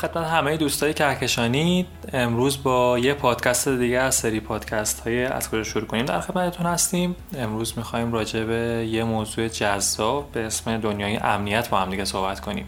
[0.00, 1.86] خدمت همه دوستای کهکشانی.
[2.12, 6.66] امروز با یه پادکست دیگه از سری پادکست های از کجا شروع کنیم؟ در خدمتتون
[6.66, 7.16] هستیم.
[7.38, 12.40] امروز می‌خوایم راجع به یه موضوع جذاب به اسم دنیای امنیت با هم دیگه صحبت
[12.40, 12.66] کنیم.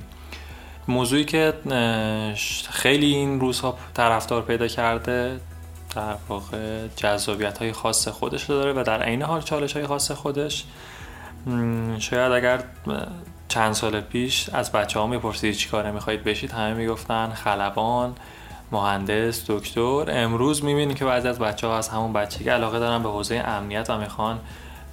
[0.88, 1.52] موضوعی که
[2.70, 5.40] خیلی این روزها طرفدار پیدا کرده
[5.96, 10.64] در واقع جذابیت های خاص خودش داره و در عین حال چالش های خاص خودش
[11.98, 12.64] شاید اگر
[13.52, 18.14] چند سال پیش از بچه ها می‌پرسید چی کاره می‌خواهید بشید همه می‌گفتن خلبان
[18.72, 20.04] مهندس دکتر.
[20.08, 23.90] امروز می‌بینید که بعضی از بچه ها از همون بچگی علاقه دارن به حوزه امنیت
[23.90, 24.40] و می‌خوان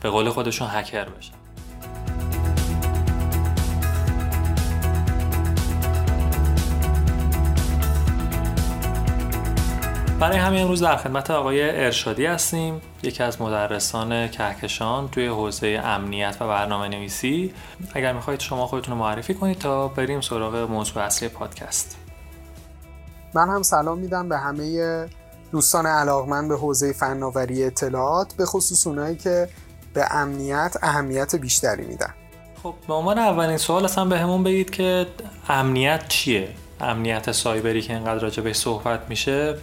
[0.01, 1.38] به قول خودشون هکر بشن.
[10.19, 16.37] برای همین امروز در خدمت آقای ارشادی هستیم یکی از مدرسان کهکشان توی حوزه امنیت
[16.39, 17.53] و برنامه نویسی
[17.93, 21.97] اگر می‌خواید شما خودتون رو معرفی کنید تا بریم سراغ موضوع اصلی پادکست.
[23.33, 25.07] من هم سلام میدم به همه
[25.51, 29.49] دوستان علاقمند به حوزه فناوری اطلاعات به خصوص اونایی که
[29.93, 32.13] به امنیت اهمیت بیشتری میدن.
[32.63, 35.05] خب به عنوان اولین سوال اصلا به همون بگید که
[35.49, 36.49] امنیت چیه؟
[36.81, 39.55] امنیت سایبری که اینقدر راجع صحبت میشه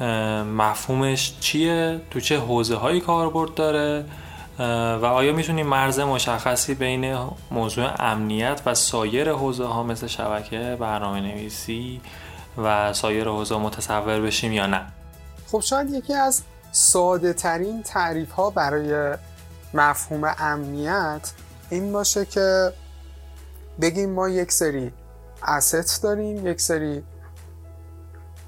[0.00, 4.04] مفهومش چیه؟ تو چه حوزه هایی کاربرد داره؟
[5.02, 7.18] و آیا می‌تونیم مرز مشخصی بین
[7.50, 12.00] موضوع امنیت و سایر حوزه ها مثل شبکه برنامه نویسی
[12.58, 14.86] و سایر حوزه متصور بشیم یا نه؟
[15.46, 16.42] خب شاید یکی از
[16.72, 19.16] ساده ترین تعریف ها برای
[19.74, 21.32] مفهوم امنیت
[21.70, 22.72] این باشه که
[23.80, 24.92] بگیم ما یک سری
[25.42, 27.02] asset داریم یک سری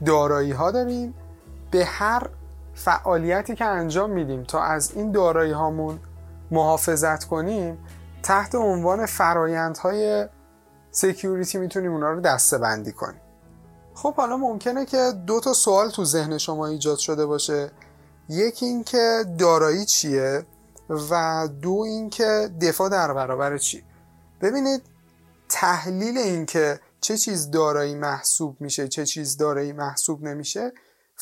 [0.06, 1.14] دارایی ها داریم
[1.73, 2.28] به هر
[2.75, 5.98] فعالیتی که انجام میدیم تا از این دارایی هامون
[6.51, 7.78] محافظت کنیم
[8.23, 10.28] تحت عنوان فرایندهای
[10.91, 13.21] سکیوریتی می‌تونیم اونا رو دسته بندی کنیم.
[13.94, 17.71] خب حالا ممکنه که دو تا سوال تو ذهن شما ایجاد شده باشه.
[18.28, 20.47] یکی این که دارایی چیه
[21.11, 23.84] و دو اینکه دفاع در برابر چی.
[24.41, 24.82] ببینید
[25.49, 30.72] تحلیل اینکه چه چیز دارایی محسوب میشه چه چیز دارایی محسوب نمیشه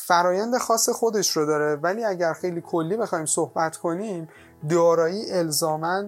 [0.07, 1.75] فرایند خاص خودش رو داره.
[1.75, 4.29] ولی اگر خیلی کلی بخوایم صحبت کنیم
[4.69, 6.03] دارایی الزاما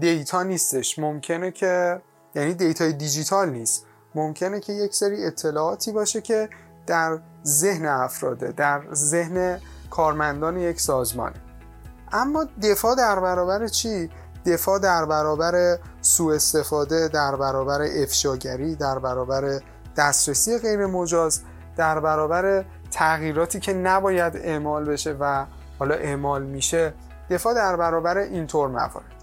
[0.00, 0.98] data نیستش.
[0.98, 2.02] ممکنه که
[2.34, 3.86] یعنی data ی دیجیتال نیست.
[4.14, 6.48] ممکنه که یک سری اطلاعاتی باشه که
[6.86, 9.60] در ذهن افراده در ذهن
[9.90, 11.36] کارمندان یک سازمانه
[12.12, 14.10] اما دفاع در برابر چی؟
[14.46, 19.60] دفاع در برابر سوء استفاده در برابر افشاگری در برابر
[19.96, 21.40] دسترسی غیر مجاز
[21.76, 25.46] در برابر تغییراتی که نباید اعمال بشه و
[25.78, 26.94] حالا اعمال میشه
[27.30, 29.14] دفاع در برابر اینطور موارد.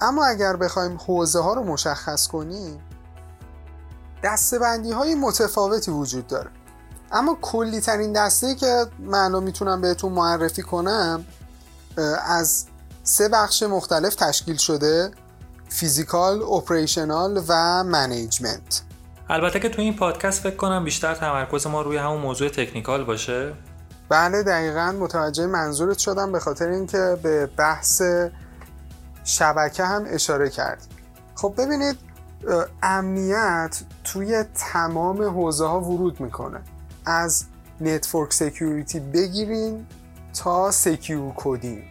[0.00, 2.80] اما اگر بخوایم حوزه ها رو مشخص کنیم
[4.24, 4.58] دسته
[4.94, 6.50] های متفاوتی وجود داره.
[7.12, 11.24] اما کلی ترین دسته که من می‌تونم بهتون معرفی کنم
[12.26, 12.64] از
[13.02, 15.10] سه بخش مختلف تشکیل شده
[15.68, 18.82] physical، operational و management.
[19.30, 23.52] البته که تو این پادکست فکر کنم بیشتر تمرکز ما روی همون موضوع technical باشه.
[24.08, 28.02] بله دقیقا متوجه منظورت شدم به خاطر اینکه به بحث
[29.24, 30.86] شبکه هم اشاره کرد.
[31.34, 31.96] خب ببینید
[32.82, 36.60] امنیت توی تمام حوزه ها ورود می‌کنه.
[37.06, 37.44] از
[37.80, 39.86] network security بگیرین
[40.34, 41.84] تا secure coding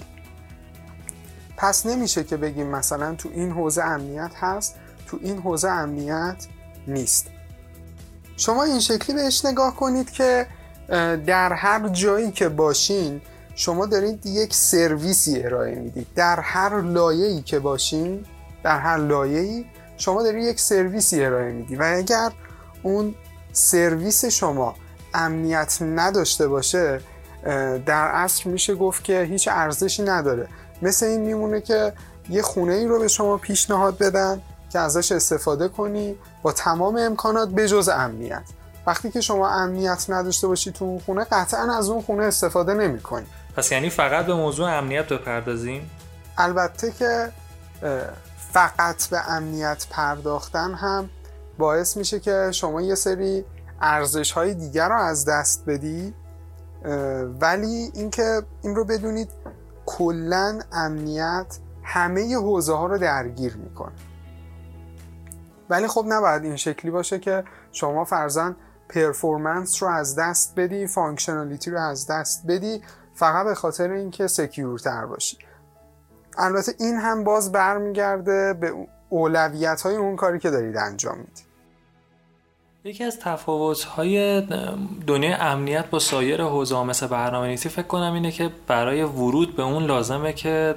[1.58, 4.76] پس نمیشه که بگیم مثلا تو این حوزه امنیت هست
[5.08, 6.48] تو این حوزه امنیت
[6.88, 7.28] نیست.
[8.38, 10.48] شما این شکلی بهش نگاه کنید که
[11.28, 13.22] در هر جایی که باشین
[13.56, 16.08] شما دارید یک سرویسی ارائه می‌دید.
[16.16, 18.26] در هر لایه‌ای که باشین
[18.64, 19.66] در هر لایه‌ای
[19.98, 21.80] شما دارید یک سرویسی ارائه می‌دید.
[21.82, 22.32] و اگر
[22.84, 23.16] اون
[23.54, 24.76] سرویس شما
[25.14, 27.02] امنیت نداشته باشه
[27.86, 30.48] در اصل میشه گفت که هیچ ارزشی نداره.
[30.82, 31.94] مثل این میمونه که
[32.30, 34.42] یه خونه ای رو به شما پیشنهاد بدن.
[34.76, 38.44] که ازش استفاده کنی با تمام امکانات بجز امنیت.
[38.88, 43.02] وقتی که شما امنیت نداشته باشی تو اون خونه قطعا از اون خونه استفاده نمی
[43.02, 43.26] کنی.
[43.58, 45.90] پس یعنی فقط به موضوع امنیت بپردازیم؟
[46.38, 47.32] البته که
[48.52, 51.10] فقط به امنیت پرداختن هم
[51.58, 53.46] باعث میشه که شما یه سری
[53.82, 56.14] ارزش های دیگر رو از دست بدی.
[57.42, 59.30] ولی اینکه این رو بدونید
[59.86, 61.46] کلا امنیت
[61.84, 63.92] همه حوزه ها رو درگیر می‌کنه.
[65.70, 68.56] ولی خب نباید این شکلی باشه که شما فرضا
[68.90, 72.82] performance رو از دست بدی functionality رو از دست بدی
[73.14, 75.38] فقط به خاطر اینکه secure تر باشی.
[76.38, 78.74] البته این هم باز برمیگرده به
[79.10, 81.46] اولویت های اون کاری که دارید انجام می‌دید
[82.84, 84.42] یکی از تفاوت‌های
[85.08, 89.84] دنیای امنیت با سایر حوزه‌ها مثل برنامه‌نویسی فکر کنم اینه که برای ورود به اون
[89.84, 90.76] لازمه که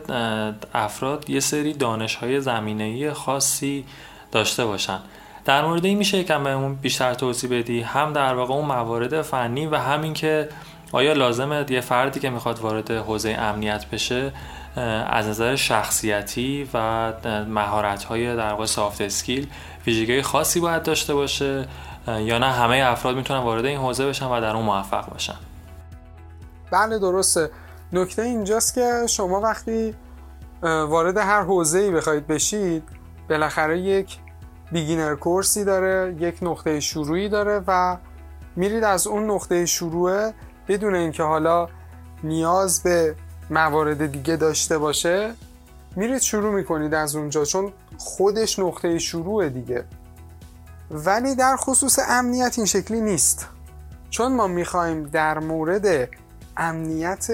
[0.74, 3.84] افراد یه سری دانش‌های زمینه‌ای خاصی
[4.32, 4.98] داشته باشن.
[5.44, 9.66] در مورد این میشه یکم بهمون بیشتر توضیح بدی هم در واقع اون موارد فنی
[9.66, 10.48] و همین که
[10.92, 14.32] آیا لازمه یه فردی که می‌خواد وارد حوزه امنیت بشه
[15.06, 17.12] از نظر شخصیتی و
[17.48, 19.46] مهارت های در واقع soft skill
[19.86, 21.68] ویژگی خاصی باید داشته باشه
[22.06, 25.36] یا نه همه افراد می‌تونن وارد این حوزه بشن و در اون موفق باشن؟
[26.70, 27.50] بله درسته.
[27.92, 29.94] نکته اینجاست که شما وقتی
[30.62, 32.97] وارد هر حوزه ای بخواید بشید
[33.28, 34.18] بالاخره یک
[34.72, 37.96] beginner course ی داره یک نقطه شروعی داره و
[38.56, 40.34] میرید از اون نقطه شروعه
[40.68, 41.68] بدون اینکه حالا
[42.24, 43.14] نیاز به
[43.50, 45.34] موارد دیگه داشته باشه
[45.96, 49.84] میرید شروع می‌کنید از اونجا چون خودش نقطه شروع دیگه.
[50.90, 53.46] ولی در خصوص امنیت این شکلی نیست.
[54.10, 56.08] چون ما می‌خوایم در مورد
[56.56, 57.28] امنیت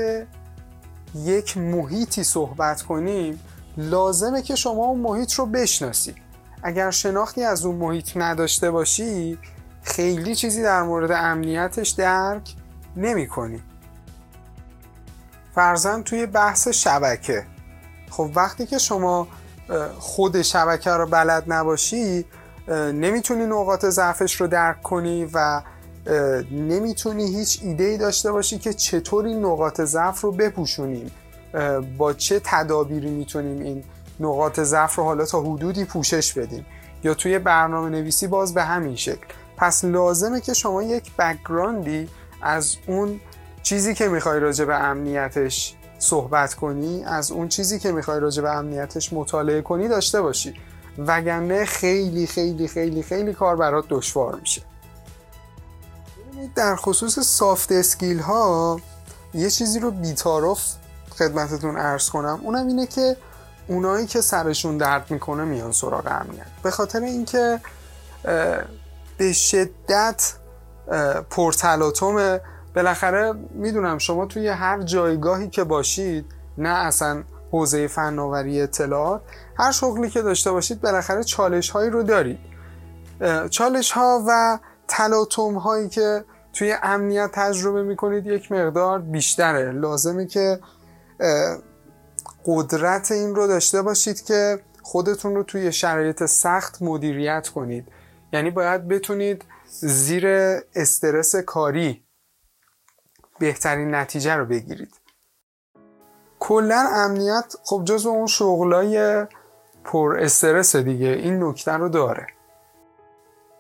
[1.15, 3.41] یک محیطی صحبت کنیم
[3.77, 6.17] لازمه که شما اون محیط رو بشناسید
[6.63, 9.39] اگر شناختی از اون محیط نداشته باشی
[9.83, 12.55] خیلی چیزی در مورد امنیتش درک
[12.97, 13.63] نمی کنی.
[15.55, 17.47] فرزن توی بحث شبکه.
[18.11, 19.29] خب وقتی که شما
[19.99, 22.25] خود شبکه رو بلد نباشی
[22.69, 25.63] نمی‌تونی نقاط ضعفش رو درک کنی و
[26.51, 31.11] نمی‌تونی هیچ ایده ای داشته باشی که چطور این نقاط ضعف رو بپوشونیم.
[31.99, 33.85] با چه تدابیری می‌تونیم این
[34.21, 36.67] نقاط ضعف رو حالا تا حدودی پوشش بدیم؟
[37.05, 39.27] یا توی برنامه نویسی باز به همین شکل.
[39.57, 42.09] پس لازمه که شما یک background ی
[42.43, 43.21] از اون
[43.63, 48.51] چیزی که می‌خوای راجع به امنیتش صحبت کنی از اون چیزی که می‌خوای راجع به
[48.51, 50.55] امنیتش مطالعه کنی داشته باشی.
[50.99, 54.63] وگرنه خیلی خیلی خیلی خیلی کار برات دشوار میشه.
[56.55, 58.81] در خصوص soft skill ها
[59.35, 60.75] یه چیزی رو بی‌تعارف
[61.19, 63.17] خدمتتون عرض کنم اونم اینه که
[63.69, 66.47] اونایی که سرشون درد می‌کنه میان سراغ امنیت.
[66.63, 67.61] به خاطر اینکه
[69.19, 70.33] به شدت
[71.31, 72.41] پرتلاتومه
[72.77, 76.27] بالاخره می‌دونم شما توی هر جایگاهی که باشید
[76.59, 79.23] نه اصلا حوزه فناوری اطلاعات
[79.59, 82.39] هر شغلی که داشته باشید بالاخره چالش هایی رو دارید.
[83.51, 84.59] چالش ها و
[84.89, 89.73] تلاطم هایی که توی امنیت تجربه می‌کنید یک مقدار بیشتره.
[89.73, 90.61] لازمه که
[92.45, 97.89] قدرت این رو داشته باشید که خودتون رو توی شرایط سخت مدیریت کنید.
[98.33, 99.45] یعنی باید بتونید
[99.81, 100.27] زیر
[100.75, 102.05] استرس کاری
[103.39, 104.95] بهترین نتیجه رو بگیرید.
[106.39, 109.27] کلا امنیت خب جزو اون شغلای
[109.85, 111.09] پر استرس دیگه.
[111.09, 112.27] این نکته رو داره.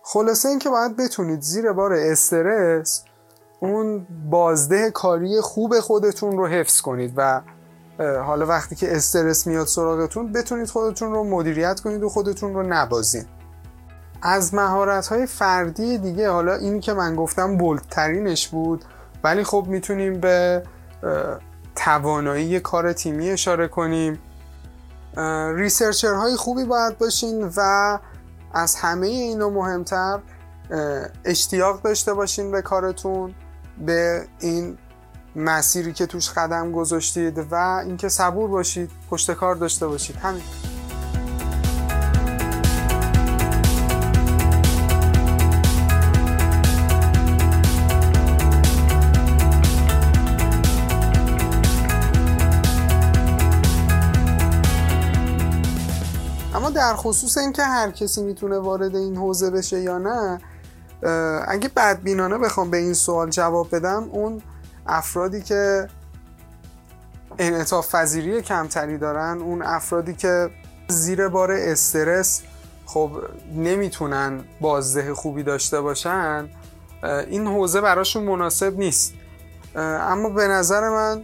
[0.03, 3.05] خلاصه اینکه باید بتونید زیر بار استرس
[3.65, 7.41] اون بازده کاری خوب خودتون رو حفظ کنید و
[7.99, 13.25] حالا وقتی که استرس میاد سراغتون بتونید خودتون رو مدیریت کنید و خودتون رو نبازین
[14.23, 18.85] از مهارت های فردی دیگه حالا این که من گفتم بولترینش بود
[19.25, 20.63] ولی خب می‌تونیم به
[21.77, 24.19] توانایی کار تیمی اشاره کنیم.
[25.55, 27.99] ریسرچر های خوبی باید باشین و
[28.53, 30.19] از همه اینا مهمتر
[31.25, 33.35] اشتیاق داشته باشین به کارتون.
[33.79, 34.79] به این
[35.37, 37.55] مسیری که توش قدم گذاشتید و
[37.87, 40.17] اینکه صبور باشید پشت کار داشته باشید.
[40.17, 40.43] همین.
[56.55, 60.41] اما در خصوص اینکه هر کسی می‌تونه وارد این حوزه بشه یا نه
[61.49, 64.43] اگه بدبینانه بخوام به این سوال جواب بدم اون
[64.87, 65.89] افرادی که
[67.39, 70.51] انعطاف پذیری کمتری دارن اون افرادی که
[70.89, 72.43] زیر بار استرس
[72.87, 73.11] خب
[73.55, 76.49] نمی‌تونن بازده خوبی داشته باشن
[77.03, 79.13] این حوزه براشون مناسب نیست.
[79.77, 81.23] اما به نظر من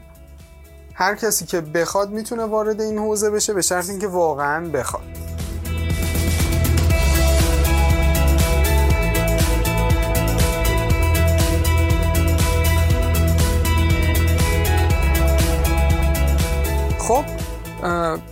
[0.94, 5.29] هر کسی که بخواد می‌تونه وارد این حوزه بشه به شرط اینکه واقعا بخواد.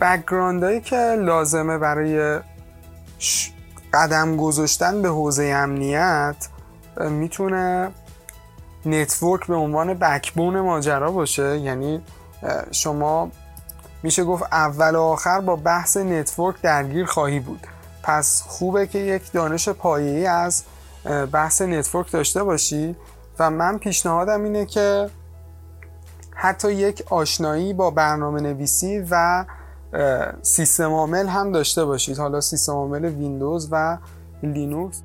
[0.00, 2.40] background هایی که لازمه برای
[3.95, 6.49] قدم گذاشتن به حوزه امنیت
[7.00, 7.90] می‌تونه
[8.87, 11.59] network به عنوان backbone ماجرا باشه.
[11.59, 12.02] یعنی
[12.71, 13.31] شما
[14.02, 17.67] میشه گفت اول و آخر با بحث network درگیر خواهی بود.
[18.02, 20.64] پس خوبه که یک دانش پایه‌ای از
[21.33, 22.97] بحث network داشته باشی
[23.38, 25.11] و من پیشنهادم اینه که
[26.40, 29.45] حتی یک آشنایی با برنامه نویسی و
[30.42, 32.18] سیستم عامل هم داشته باشید.
[32.18, 33.99] حالا سیستم عامل ویندوز و
[34.42, 35.02] لینوکس.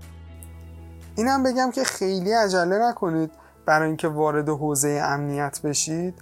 [1.16, 3.32] اینم بگم که خیلی عجله نکنید
[3.66, 6.16] برای اینکه وارد حوزه امنیت بشید.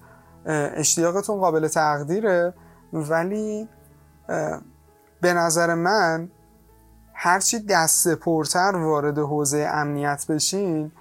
[0.45, 2.53] اشتیاقتون قابل تقدیره.
[2.93, 3.69] ولی
[5.21, 6.29] به نظر من
[7.13, 10.91] هرچی دست پرتر وارد حوزه امنیت بشین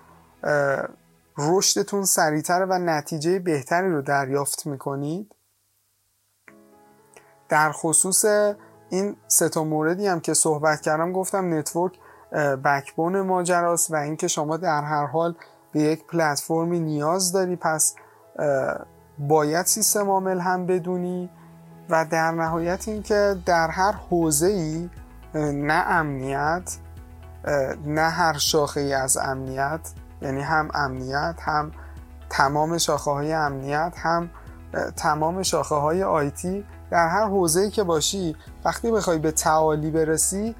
[1.38, 5.34] رشدتون سریعتر و نتیجه بهتری رو دریافت می‌کنید؟
[7.48, 8.24] در خصوص
[8.90, 11.98] این سه تا موردی هم که صحبت کردم گفتم نتورک
[12.64, 15.34] بکبون ماجراست و اینکه شما در هر حال
[15.72, 17.94] به یک پلتفرمی نیاز داری پس
[19.18, 21.30] باید سیستم عامل هم بدونی
[21.90, 24.90] و در نهایت اینکه در هر حوزه ای
[25.34, 26.76] نه امنیت
[27.86, 29.80] نه هر شاخه ای از امنیت
[30.22, 31.72] یعنی هم امنیت هم
[32.30, 34.30] تمام شاخه های امنیت هم
[34.96, 40.54] تمام شاخه های آیتی در هر حوزه‌ای که باشی وقتی بخوای به تعالی برسی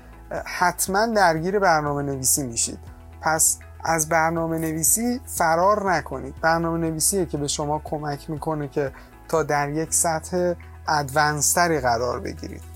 [0.44, 2.78] حتما درگیر برنامه نویسی میشید.
[3.20, 6.34] پس از برنامه نویسی فرار نکنید.
[6.40, 8.92] برنامه نویسیه که به شما کمک می‌کنه که
[9.28, 10.52] تا در یک سطح
[10.88, 12.69] ادوانستری قرار بگیرید.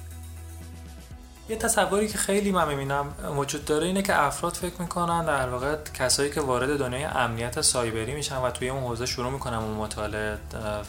[1.49, 5.77] یه تصوری که خیلی من می‌بینم وجود داره اینه که افراد فکر می‌کنن در واقع
[5.95, 10.39] کسایی که وارد دنیای امنیت سایبری میشن و توی اون حوزه شروع می‌کنن اون مطالعه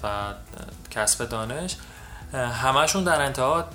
[0.03, 0.07] و
[0.91, 1.77] کسب دانش
[2.33, 3.65] همشون در انتها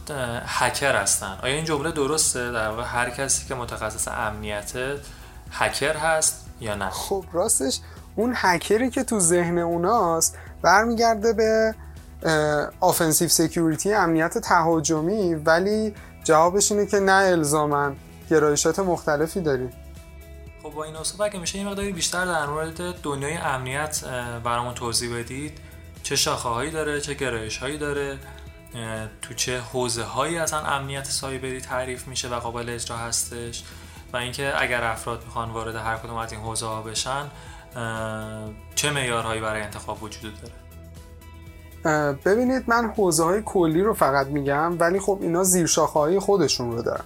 [0.47, 1.39] هکر هستن.
[1.43, 4.73] آیا این جمله درسته؟ در واقع هر کسی که متخصص امنیت
[5.51, 7.81] هکر هست یا نه؟ خب راستش
[8.17, 11.75] اون هکری که تو ذهن اوناست برمیگرده به
[12.81, 15.95] offensive security امنیت تهاجمی ولی
[16.31, 17.97] جوابش اینه که نه الزاما
[18.31, 19.73] گرایشات مختلفی داریم.
[20.63, 24.05] خب با این اصول اگه میشه یه مقداری بیشتر در مورد دنیای امنیت
[24.45, 25.59] برامون توضیح بدید.
[26.03, 28.19] چه شاخه هایی داره چه گرایش هایی داره
[29.23, 33.65] تو چه حوزه هایی اصلا امنیت سایبری تعریف میشه و قابل اجرا هستش.
[34.13, 37.31] و اینکه اگر افراد می‌خوان وارد هر کدوم از این حوزه ها بشن
[38.75, 40.55] چه معیارهایی برای انتخاب وجود داره؟
[42.25, 46.83] ببینید من حوزه های کلی رو فقط میگم ولی خب اینا زیر های خودشون رو
[46.83, 47.05] دارن.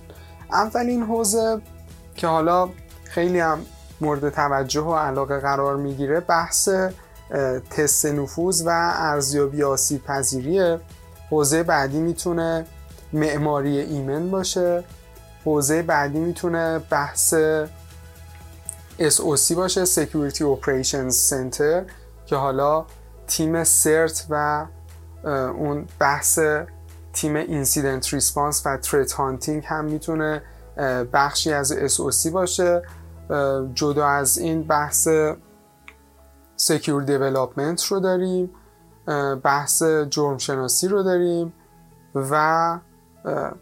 [0.53, 1.61] اولین حوزه
[2.17, 2.69] که حالا
[3.05, 3.59] خیلی هم
[4.01, 6.69] مورد توجه و علاقه قرار می‌گیره بحث
[7.71, 10.81] تست نفوذ و ارزیابی آسیب پذیریه
[11.31, 12.67] حوزه بعدی می‌تونه
[13.13, 14.85] معماری ایمن باشه.
[15.45, 17.35] حوزه بعدی می‌تونه بحث
[18.99, 21.91] SOC باشه Security Operations Center
[22.27, 22.85] که حالا
[23.27, 24.67] تیم CERT و
[25.25, 26.39] اون بحث
[27.13, 30.43] تیم incident response و threat hunting هم می‌تونه
[31.13, 32.83] بخشی از SOC باشه.
[33.75, 35.09] جدا از این بحث
[36.57, 38.51] secure development رو داریم
[39.43, 41.53] بحث جرم شناسی رو داریم
[42.15, 42.79] و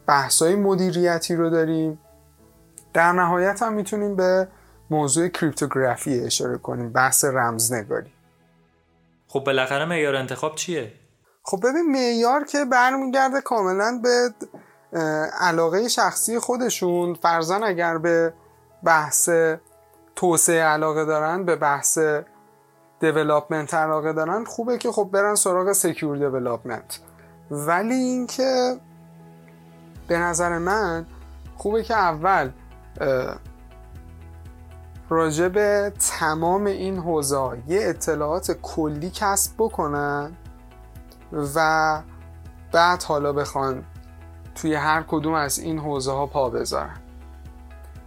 [0.06, 1.98] بحث های مدیریتی رو داریم.
[2.92, 4.48] در نهایت هم می‌تونیم به
[4.90, 8.11] موضوع cryptography اشاره کنیم بحث رمزنگاری.
[9.32, 10.92] خب بالاخره معیار انتخاب چیه؟
[11.42, 14.34] خب ببین معیار که برمیگرده کاملا به
[15.40, 17.14] علاقه شخصی خودشون.
[17.14, 18.34] فرضا اگر به
[18.84, 19.28] بحث
[20.16, 21.98] توسعه علاقه دارن به بحث
[23.00, 26.98] development علاقه دارن خوبه که خب برن سراغ secure development
[27.50, 28.76] ولی اینکه
[30.08, 31.06] به نظر من
[31.56, 32.50] خوبه که اول
[35.12, 40.36] راجع به تمام این حوزه یه اطلاعات کلی کسب بکنن
[41.54, 42.02] و
[42.72, 43.84] بعد حالا بخوان
[44.54, 46.96] توی هر کدوم از این حوزه ها پا بذارن.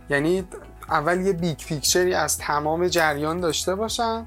[0.09, 0.47] یعنی
[0.89, 4.25] اول یه بیگ پیکچری از تمام جریان داشته باشن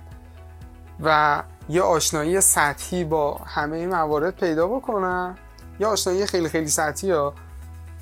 [1.00, 5.38] و یه آشنایی سطحی با همه موارد پیدا بکنن.
[5.80, 7.35] یه آشنایی خیلی خیلی سطحی ها.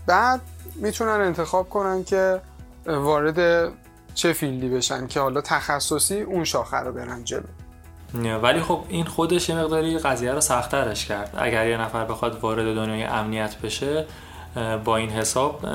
[0.07, 0.41] بعد
[0.75, 2.41] می‌تونن انتخاب کنن که
[2.87, 3.73] وارد
[4.17, 7.43] چه فیلدی بشن که حالا تخصصی اون شاخه رو برن جلو.
[8.43, 11.35] ولی خب این خودش یه مقداری قضیه رو سختترش کرد.
[11.39, 14.05] اگر یه نفر بخواد وارد دنیای امنیت بشه
[14.85, 15.67] با این حساب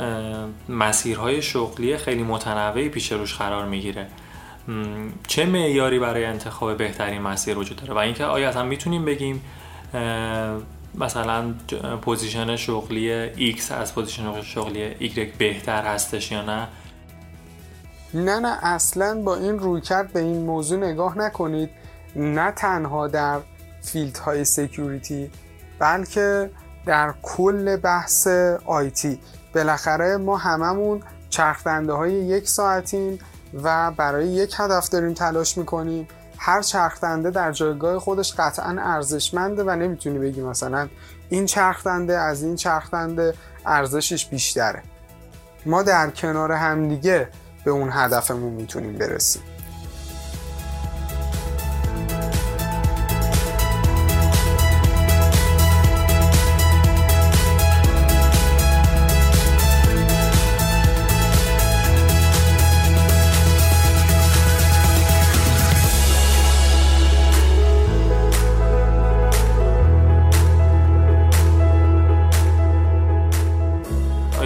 [0.69, 4.07] مسیرهای شغلی خیلی متنوعی پیش روش قرار می‌گیره.
[5.27, 9.41] چه معیاری برای انتخاب بهترین مسیر وجود داره؟ و اینکه آیا اصلا می‌تونیم بگیم
[10.95, 11.53] مثلا
[12.01, 16.67] position شغلی X از position شغلی Y بهتر هستش یا نه؟
[18.13, 21.69] نه نه اصلا با این رویکرد به این موضوع نگاه نکنید.
[22.15, 23.39] نه تنها در
[23.81, 25.31] field های security
[25.79, 26.51] بلکه
[26.85, 28.27] در کل بحث
[28.65, 29.19] IT
[29.55, 33.19] بالاخره ما هممون چرخدنده های یک ساعتیم
[33.63, 36.07] و برای یک هدف داریم تلاش می‌کنیم.
[36.37, 40.89] هر چرخدنده در جایگاه خودش قطعا ارزشمنده و نمی‌تونی بگی مثلا
[41.29, 43.33] این چرخدنده از این چرخدنده
[43.65, 44.83] ارزشش بیشتره.
[45.65, 47.27] ما در کنار همدیگه
[47.65, 49.41] به اون هدفمون می‌تونیم برسیم.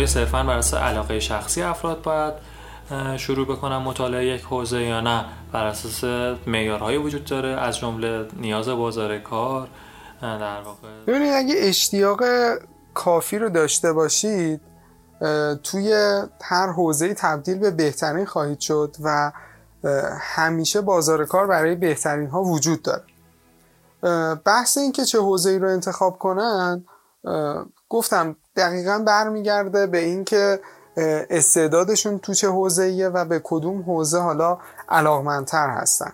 [0.06, 2.34] صرفا بر علاقه شخصی افراد باید
[3.18, 5.26] شروع بکنم مطالعه یک حوزه یا نه.
[5.52, 6.04] بر اساس
[6.48, 9.68] معیارهایی وجود داره از جمله نیاز بازار کار
[10.22, 10.88] در واقع.
[11.08, 12.24] ببینید اگه اشتیاق
[12.94, 14.62] کافی رو داشته باشید
[15.64, 19.32] توی هر حوزه تبدیل به بهترین خواهید شد و
[20.22, 23.04] همیشه بازار کار برای بهترین ها وجود داره.
[24.46, 26.86] بحث این که چه حوزه ای رو انتخاب کنن
[27.90, 30.60] گفتم دقیقا برمیگرده به اینکه
[31.30, 34.58] استعدادشون تو چه حوزه و به کدوم حوزه حالا
[34.90, 36.14] علاقمندتر هستن.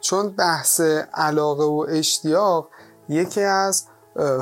[0.00, 0.80] چون بحث
[1.14, 2.68] علاقه و اشتیاق
[3.08, 3.84] یکی از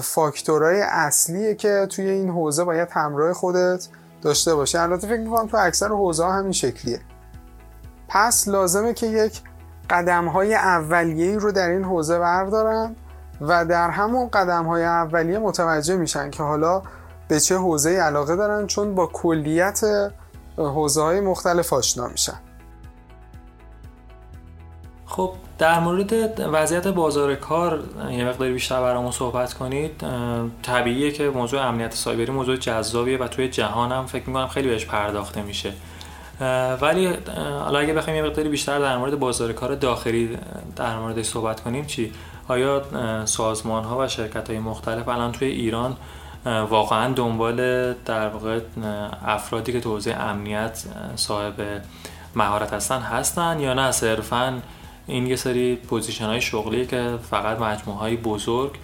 [0.02, 3.88] فاکتورهای اصلیه که توی این حوزه باید همراه خودت
[4.22, 7.00] داشته باشه البته فکر می‌کنم تو اکثر حوزه ها همین شکلیه.
[8.08, 9.42] پس لازمه که یک
[9.90, 12.96] قدم های اولیه رو در این حوزه بردارن
[13.40, 16.82] و در همون قدم های اولیه متوجه میشن که حالا
[17.28, 19.80] به چه حوزه علاقه دارن؟ چون با کلیت
[20.56, 22.40] حوزه های مختلف آشنا میشن.
[25.06, 30.04] خب در مورد وضعیت بازار کار یه مقداری بیشتر برامون صحبت کنید.
[30.62, 34.86] طبیعیه که موضوع امنیت سایبری موضوع جذابیه و توی جهان هم فکر می‌کنم خیلی بهش
[34.86, 35.72] پرداخته میشه.
[36.80, 37.16] ولی
[37.64, 40.38] حالا اگه بخوایم یه مقداری بیشتر در مورد بازار کار داخلی
[40.76, 42.12] در موردش صحبت کنیم چی؟
[42.48, 42.82] آیا
[43.24, 45.96] سازمان ها و شرکت های مختلف الان توی ایران
[46.46, 48.60] واقعا دنبال در واقع
[49.26, 50.82] افرادی که تو امنیت
[51.16, 51.54] صاحب
[52.36, 53.92] مهارت هستن هستن یا نه.
[53.92, 54.62] صرفا
[55.06, 58.78] این یه سری پوزیشن های شغلی که فقط مجموعه های بزرگ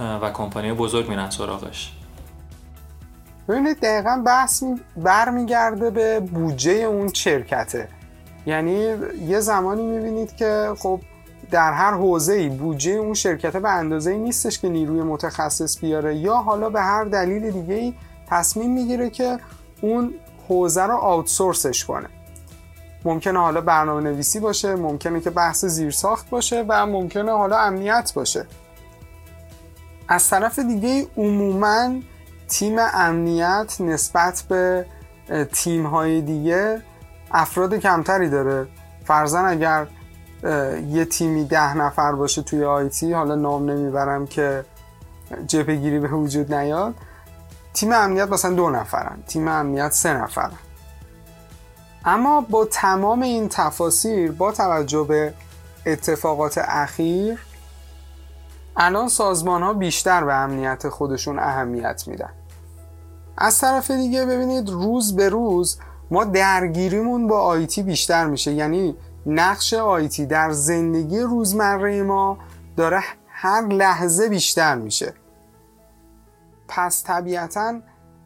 [0.00, 1.92] و کمپانی بزرگ میرن سراغش.
[3.48, 4.64] ببینید دقیقا بحث
[4.96, 7.88] برمیگرده به بودجه اون شرکته.
[8.46, 8.94] یعنی
[9.26, 11.00] یه زمانی می‌بینید که خب
[11.52, 16.16] در هر حوزه ای بودجه اون شرکت به اندازه ای نیستش که نیروی متخصص بیاره
[16.16, 17.94] یا حالا به هر دلیل دیگه ای
[18.26, 19.38] تصمیم می‌گیره که
[19.80, 20.14] اون
[20.48, 22.08] حوزه رو آوتسورسش کنه.
[23.04, 28.46] ممکنه حالا برنامه نویسی باشه ممکنه که بحث زیرساخت باشه و ممکنه حالا امنیت باشه.
[30.08, 32.00] از طرف دیگه عموما
[32.48, 34.86] تیم امنیت نسبت به
[35.52, 36.82] تیم های دیگه
[37.30, 38.66] افراد کمتری داره.
[39.04, 39.86] فرزن اگر
[40.88, 44.64] یه تیمی ده نفر باشه توی آیتی حالا نام نمی‌برم که
[45.46, 46.94] جپگیری به وجود نیاد.
[47.74, 50.52] تیم امنیت مثلا دو نفرن تیم امنیت سه نفرن.
[52.04, 55.34] اما با تمام این تفاسیر با توجه به
[55.86, 57.38] اتفاقات اخیر
[58.76, 62.30] الان سازمان ها بیشتر به امنیت خودشون اهمیت میدن.
[63.36, 65.78] از طرف دیگه ببینید روز به روز
[66.10, 68.52] ما درگیریمون با آیتی بیشتر میشه.
[68.52, 72.38] یعنی نقش آیتی در زندگی روزمره ما
[72.76, 75.14] داره هر لحظه بیشتر میشه.
[76.68, 77.80] پس طبیعتا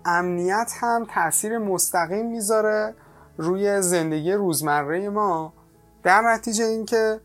[0.04, 2.94] امنیت هم تاثیر مستقیم می‌ذاره
[3.36, 5.52] روی زندگی روزمره ما.
[6.02, 7.20] در نتیجه اینکه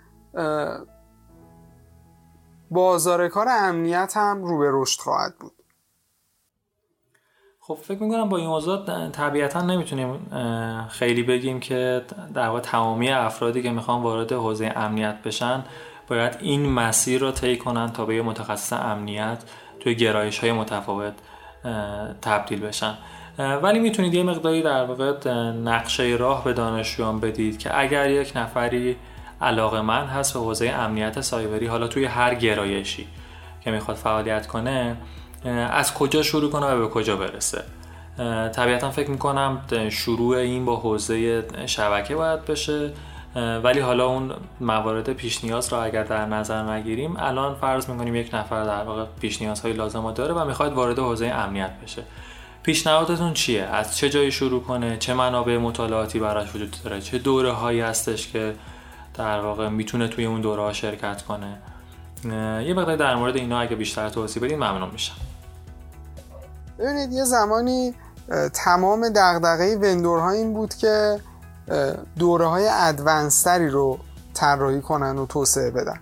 [2.71, 5.60] بازار کار امنیت هم رو به رشد خواهد بود.
[7.63, 10.27] خب فکر می‌کنم با این موضوع طبیعتا نمی‌تونیم
[10.89, 12.01] خیلی بگیم که
[12.33, 15.63] در واقع تمامی افرادی که می‌خوان وارد حوزه امنیت بشن
[16.07, 19.43] باید این مسیر رو طی کنن تا به یه متخصص امنیت
[19.79, 21.13] توی گرایش های متفاوت
[22.21, 22.97] تبدیل بشن.
[23.37, 28.95] ولی می‌تونید یه مقداری در واقع نقشه راه به دانشجویان بدید که اگر یک نفری
[29.41, 33.07] علاقه من هست به حوزه امنیت سایبری حالا توی هر گرایشی
[33.61, 34.97] که می‌خواد فعالیت کنه
[35.71, 37.63] از کجا شروع کنه و به کجا برسه.
[38.55, 42.91] طبیعتا فکر می‌کنم شروع این با حوزه شبکه باید بشه
[43.63, 48.29] ولی حالا اون موارد پیش نیاز را اگر در نظر نگیریم الان فرض می‌کنیم یک
[48.33, 52.03] نفر در واقع پیش نیازهای لازم داره و می‌خواد وارد حوزه امنیت بشه.
[52.63, 57.51] پیشنهادتون چیه؟ از چه جایی شروع کنه؟ چه منابع مطالعاتی براش وجود داره؟ چه دوره
[57.51, 58.55] هایی هستش که
[59.13, 61.57] در واقع می‌تونه توی اون دوره ها شرکت کنه؟
[62.23, 65.15] یه مقدار در مورد اینا اگه بیشتر توضیح بدین ممنون میشم.
[66.79, 67.95] ببینید یه زمانی
[68.53, 71.19] تمام دغدغه وندورها این بود که
[72.19, 73.99] دوره های ادوانستری رو
[74.33, 75.99] طراحی کنن و توسعه بدن.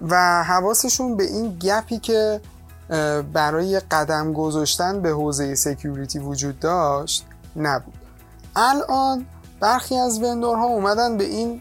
[0.00, 2.40] و حواسشون به این گپی که
[3.32, 7.94] برای قدم گذاشتن به حوزه سکیوریتی وجود داشت نبود.
[8.56, 9.26] الان
[9.60, 11.60] برخی از vendor ها اومدن به این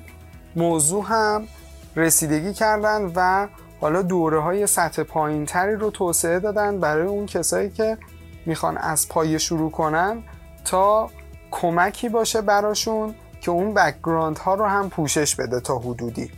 [0.56, 1.48] موضوع هم
[1.96, 3.48] رسیدگی کردن و
[3.82, 7.98] حالا دوره های سطح پایین تری رو توسعه دادن برای اون کسایی که
[8.46, 10.24] می‌خوان از پایه شروع کنن
[10.66, 11.10] تا
[11.52, 16.32] کمکی باشه براشون که اون background ها رو هم پوشش بده تا حدودی.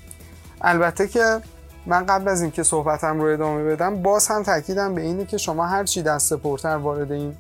[0.61, 1.41] البته که
[1.85, 5.67] من قبل از اینکه صحبتم رو ادامه بدم باز هم تاکیدم به اینه که شما
[5.67, 7.35] هر چی دست پرتر وارد این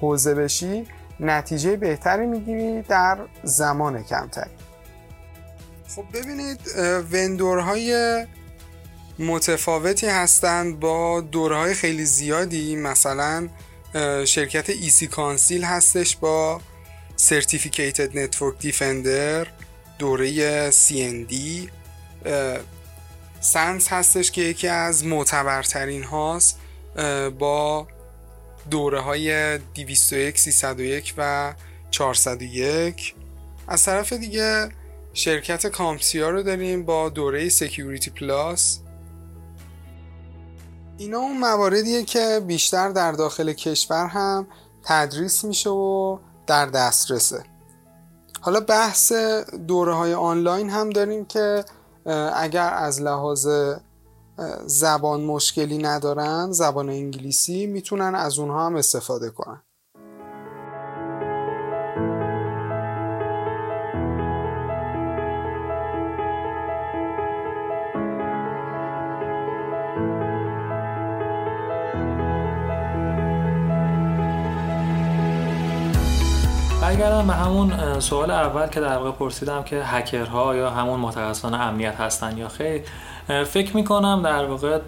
[0.00, 0.86] حوزه بشی
[1.20, 4.50] نتیجه بهتری می‌گیری در زمان کمتری.
[5.96, 6.60] خب ببینید
[7.12, 8.26] vendor های
[9.18, 12.76] متفاوتی هستند با دوره های خیلی زیادی.
[12.76, 13.48] مثلا
[14.24, 16.60] شرکت EC-Council هستش با
[17.18, 19.46] Certified Network Defender
[19.98, 21.34] دوره CND
[23.40, 26.58] SANS هستش که یکی از معتبرترین هاست
[27.38, 27.88] با
[28.70, 31.54] دوره های 201, 301 و
[31.90, 33.14] 401
[33.68, 34.68] از طرف دیگه
[35.12, 38.80] شرکت CompTIA رو داریم با دوره Security Plus
[40.98, 44.46] اینا اون مواردیه که بیشتر در داخل کشور هم
[44.82, 47.44] تدریس میشه و در دسترسه.
[48.40, 49.12] حالا بحث
[49.68, 51.64] دوره های آنلاین هم داریم که
[52.34, 53.48] اگر از لحاظ
[54.66, 59.62] زبان مشکلی ندارن زبان انگلیسی می‌تونن از اونها هم استفاده کنن.
[76.96, 82.00] برگردم به همون سوال اول که در واقع پرسیدم که هکرها یا همون متخصصان امنیت
[82.00, 82.82] هستن یا خیر.
[83.44, 84.78] فکر می‌کنم در واقع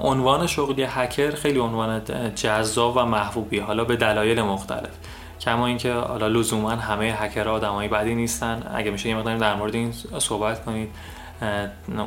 [0.00, 2.02] عنوان شغلی هکر خیلی عنوان
[2.34, 4.90] جذاب و محبوبی حالا به دلایل مختلف.
[5.40, 8.70] کما اینکه حالا لزوما همه هکرها آدمای بدی نیستن.
[8.74, 10.88] اگه میشه یه مقداری در مورد این صحبت کنید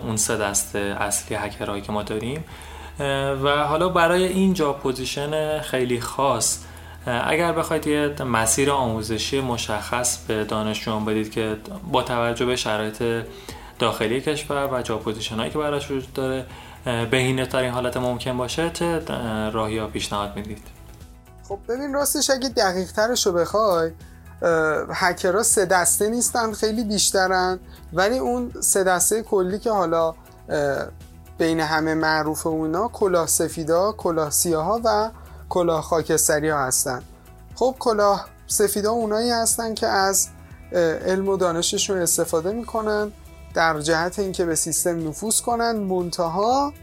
[0.07, 2.43] اون سه دسته اصلی هکرهایی که ما داریم.
[3.43, 6.63] و حالا برای این جا پوزیشن خیلی خاص
[7.05, 11.57] اگر بخواید یه مسیر آموزشی مشخص به دانشجویان بدید که
[11.91, 13.25] با توجه به شرایط
[13.79, 14.97] داخلی کشور و جا
[15.37, 16.45] هایی که براش وجود داره
[17.11, 18.99] بهینه ترین حالت ممکن باشه چه
[19.53, 20.63] راهی ها پیشنهاد می‌دید؟
[21.49, 23.91] خب ببین راستش اگه دقیق ترش رو بخوای
[24.93, 27.59] هکرها سه دسته نیستن خیلی بیشترن
[27.93, 30.13] ولی اون سه دسته کلی که حالا
[31.37, 35.09] بین همه معروف اونا کلاه سفیدا کلاه سیاها و
[35.51, 37.03] کلاه خاکستری ها هستن.
[37.55, 40.27] خب کلاه سفیدا اونایی هستن که از
[41.05, 43.11] علم و دانششون استفاده می‌کنن
[43.53, 45.71] در جهت اینکه به سیستم نفوذ کنن.
[45.71, 46.73] منتها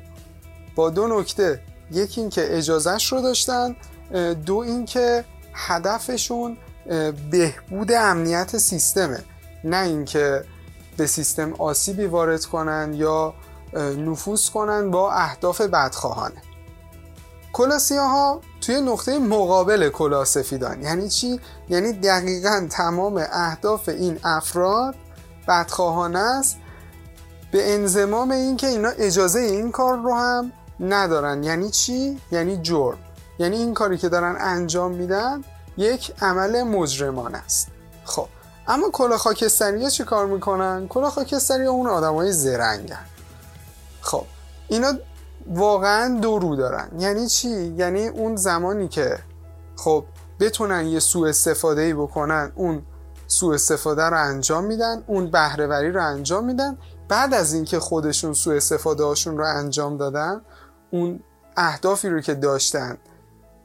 [0.75, 1.61] با دو نکته.
[1.91, 3.77] یکی اینکه اجازهش رو داشتن.
[4.47, 6.57] دو اینکه هدفشون
[7.31, 9.25] بهبود امنیت سیستمه.
[9.65, 10.45] نه اینکه
[10.97, 13.35] به سیستم آسیبی وارد کنن یا
[13.97, 16.43] نفوذ کنن با اهداف بدخواهانه.
[17.91, 20.83] ها توی نقطه مقابل کلاه سفیدان.
[20.83, 24.95] یعنی چی؟ یعنی دقیقا تمام اهداف این افراد
[25.49, 26.57] بدخواهانه است
[27.53, 31.43] به انزمام اینکه اینا اجازه این کار رو هم ندارن.
[31.43, 32.99] یعنی چی؟ یعنی جرم.
[33.39, 35.45] یعنی این کاری که دارن انجام میدن
[35.77, 37.69] یک عمل مجرمان است.
[38.05, 38.29] خب
[38.69, 43.07] اما کلاه خاکستری چی کار می‌کنن؟ کلاه خاکستری اون آدم های زرنگن.
[44.01, 44.25] خب
[44.69, 44.93] اینا
[45.49, 46.89] واقعا دو رو دارن.
[46.99, 49.19] یعنی چی؟ یعنی اون زمانی که
[49.77, 50.05] خب
[50.41, 52.83] بتونن یه سوء استفاده ای بکنن اون
[53.27, 56.79] سوء استفاده رو انجام میدن اون بهرهوری رو انجام میدن.
[57.09, 60.41] بعد از اینکه خودشون سوء استفاده هاشون رو انجام دادن
[60.91, 61.21] اون
[61.57, 62.99] اهدافی رو که داشتن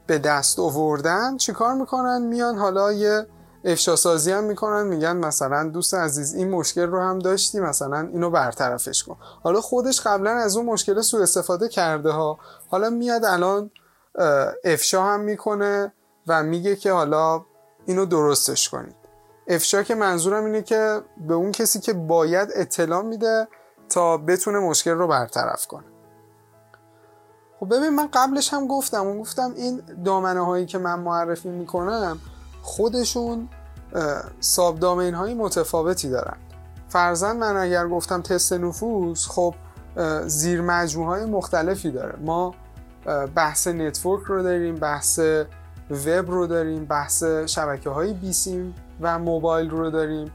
[0.06, 3.26] به دست آوردن چیکار می‌کنن؟ میان حالا یه
[3.64, 8.30] افشا سازی هم می‌کنن میگن مثلا دوست عزیز این مشکل رو هم داشتی مثلا اینو
[8.30, 9.16] برطرفش کن.
[9.42, 12.38] حالا خودش قبلا از اون مشکل سوء استفاده کرده ها.
[12.68, 13.70] حالا میاد الان
[14.64, 15.92] افشا هم می‌کنه
[16.26, 17.44] و میگه که حالا
[17.86, 18.96] اینو درستش کنید.
[19.48, 23.48] افشا که منظورم اینه که به اون کسی که باید اطلاع میده
[23.88, 25.84] تا بتونه مشکل رو برطرف کنه.
[27.60, 32.18] خب ببین من قبلش هم گفتم و گفتم این دامنه هایی که من معرفی می‌کنم
[32.64, 33.48] خودشون
[34.40, 36.36] ساب دامین های متفاوتی دارن.
[36.88, 39.54] فرضا من اگر گفتم تست نفوذ خب
[40.26, 42.18] زیر مجموعه های مختلفی داره.
[42.20, 42.54] ما
[43.34, 45.18] بحث network رو داریم بحث
[45.90, 50.32] وب رو داریم بحث شبکه های بیسیم و موبایل رو داریم.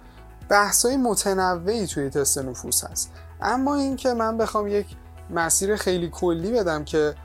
[0.50, 3.12] بحث متنوعی توی تست نفوذ هست.
[3.42, 4.88] اما اینکه من بخوام یک
[5.30, 7.16] مسیر خیلی کلی بدم که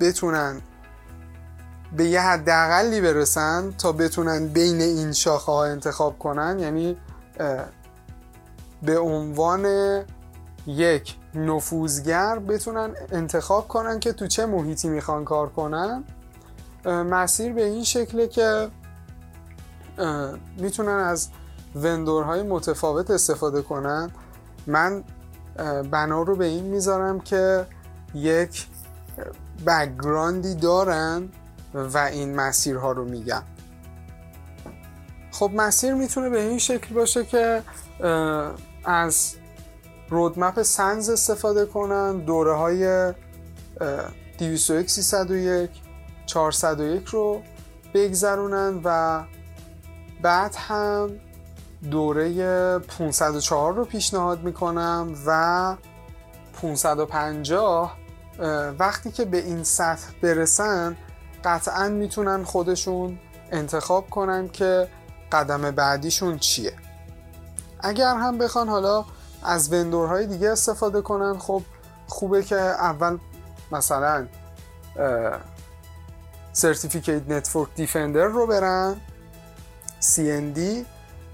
[0.00, 0.60] بتونن
[1.92, 6.96] به یه حداقلی برسن تا بتونن بین این شاخه ها انتخاب کنن یعنی
[8.82, 9.66] به عنوان
[10.66, 16.04] یک نفوذگر بتونن انتخاب کنن که تو چه محیطی می‌خوان کار کنن
[16.86, 18.68] مسیر به این شکله که
[20.58, 21.28] می‌تونن از
[21.74, 24.10] وندورهای متفاوت استفاده کنن.
[24.66, 25.04] من
[25.90, 27.66] بنا رو به این می‌ذارم که
[28.14, 28.66] یک
[29.66, 31.28] بکگراندی دارن
[31.76, 33.42] و این مسیرها رو میگم.
[35.30, 37.62] خب مسیر می‌تونه به این شکل باشه که
[38.84, 39.34] از
[40.10, 43.12] رودمپ سنز استفاده کنن دوره های
[44.38, 45.70] 201 301
[46.26, 47.42] 401 رو
[47.94, 49.22] بگذرونن و
[50.22, 51.10] بعد هم
[51.90, 55.76] دوره 504 رو پیشنهاد می‌کنم و
[56.62, 57.96] 550
[58.78, 60.96] وقتی که به این سطح برسن
[61.44, 63.18] قطعا می‌تونن خودشون
[63.52, 64.88] انتخاب کنن که
[65.32, 66.72] قدم بعدیشون چیه.
[67.80, 69.04] اگر هم بخوان حالا
[69.42, 71.62] از vendor های دیگه استفاده کنن خب
[72.06, 73.18] خوبه که اول
[73.72, 74.26] مثلا
[76.52, 78.96] Certificate Network Defender رو برن
[80.00, 80.60] CND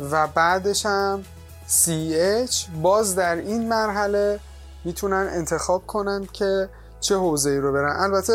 [0.00, 1.24] و بعدش هم
[1.68, 4.40] CEH باز در این مرحله
[4.84, 6.68] می‌تونن انتخاب کنن که
[7.00, 7.96] چه حوزه ای رو برن.
[8.00, 8.32] البته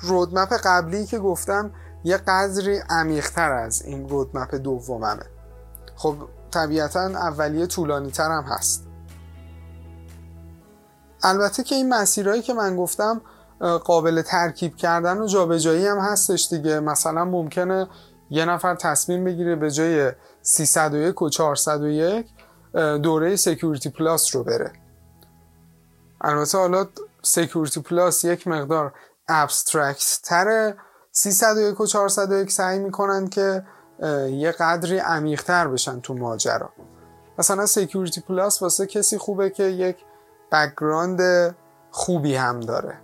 [0.00, 1.70] رودمپ قبلی که گفتم
[2.04, 5.26] یه قدری عمیقتر از این رودمپ دوممه.
[5.96, 6.16] خب
[6.50, 8.86] طبیعتا اولیه طولانی تر هم هست.
[11.22, 13.20] البته که این مسیرهایی که من گفتم
[13.84, 16.80] قابل ترکیب کردن و جابجایی هم هستش دیگه.
[16.80, 17.88] مثلا ممکنه
[18.30, 22.26] یه نفر تصمیم بگیره به جای 301 و 401
[23.02, 24.72] دوره Security Plus رو بره.
[26.20, 26.86] البته حالا
[27.22, 28.94] Security Plus یک مقدار
[29.28, 30.76] abstract تره
[31.12, 33.64] 301 و 401 سعی می‌کنن که
[34.30, 36.70] یه قدری عمیقتر بشن تو ماجرا.
[37.38, 39.96] مثلا Security Plus واسه کسی خوبه که یک
[40.52, 41.54] background
[41.90, 42.98] خوبی هم داره.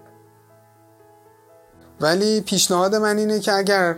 [2.01, 3.97] ولی پیشنهاد من اینه که اگر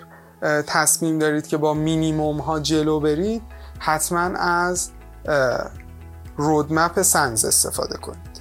[0.67, 3.43] تصمیم دارید که با مینیموم ها جلو برید
[3.79, 4.91] حتما از
[6.37, 8.36] رودمپ سنز استفاده کنید.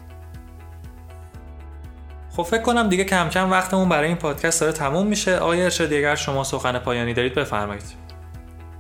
[2.35, 5.37] خب فکر کنم دیگه کم کم وقتمون برای این پادکست داره تموم میشه.
[5.37, 7.83] آیا ارشاد اگر شما سخن پایانی دارید بفرمایید.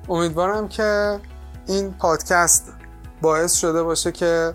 [0.09, 1.19] امیدوارم که
[1.67, 2.73] این پادکست
[3.21, 4.53] باعث شده باشه که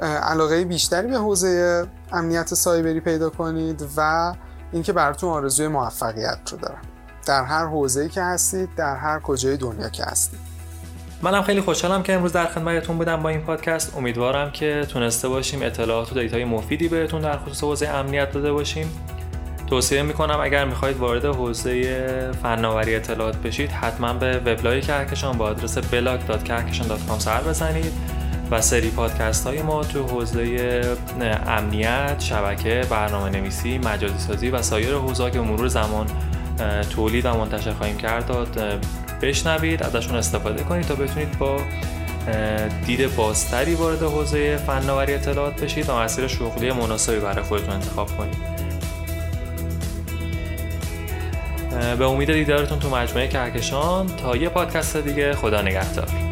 [0.00, 4.32] علاقه بیشتری به حوزه امنیت سایبری پیدا کنید و
[4.72, 6.82] اینکه براتون آرزوی موفقیت رو دارم.
[7.26, 10.53] در هر حوزه‌ای که هستید در هر کجای دنیا که هستید.
[11.24, 13.96] منم خیلی خوشحالم که امروز در خدمتتون بودم با این پادکست.
[13.96, 18.52] امیدوارم که تونسته باشیم اطلاعات و data ی مفیدی بهتون در خصوص حوزه امنیت داده
[18.52, 18.86] باشیم.
[19.66, 25.78] توصیه می‌کنم اگر می‌خواهید وارد حوزه فناوری اطلاعات بشید حتما به وبلاگ کهکشان با آدرس
[25.78, 27.92] blog.kehkeshan.com سر بزنید
[28.50, 30.80] و سری پادکست های ما تو حوزه
[31.46, 36.06] امنیت، شبکه، برنامه نویسی، مجازی سازی و سایر حوزه که مرور زمان
[36.90, 38.30] تولید و منتشر خواهیم کرد
[39.22, 41.60] بشنوید ازشون استفاده کنید تا بتونید با
[42.86, 48.54] دید بازتری وارد حوزه فناوری اطلاعات بشید و مسیر شغلی مناسبی برای خودتون انتخاب کنید.
[51.98, 56.23] به امید دیدارتون تو مجموعه کهکشان تا یه پادکست دیگه خدا نگهدار.